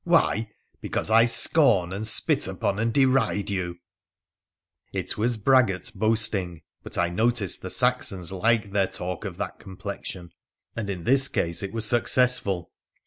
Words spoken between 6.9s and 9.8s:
I noticed the Saxons liked their talk of that